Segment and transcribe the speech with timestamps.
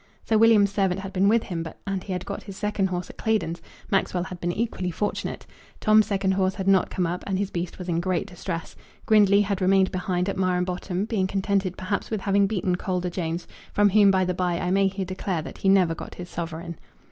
[0.25, 3.19] Sir William's servant had been with him, and he had got his second horse at
[3.19, 3.61] Claydon's;
[3.91, 5.45] Maxwell had been equally fortunate;
[5.79, 8.75] Tom's second horse had not come up, and his beast was in great distress;
[9.05, 13.47] Grindley had remained behind at Marham Bottom, being contented perhaps with having beaten Calder Jones,
[13.73, 16.79] from whom by the by I may here declare that he never got his sovereign.